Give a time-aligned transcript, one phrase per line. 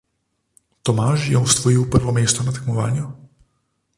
[0.87, 3.05] Tomaž je osvojil prvo mesto na tekmovanju.